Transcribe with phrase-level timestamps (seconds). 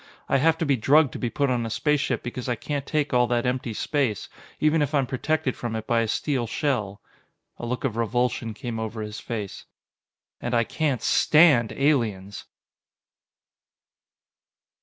[0.27, 3.13] "I have to be drugged to be put on a spaceship because I can't take
[3.13, 7.03] all that empty space, even if I'm protected from it by a steel shell."
[7.59, 9.65] A look of revulsion came over his face.
[10.41, 12.45] "And I can't stand aliens!"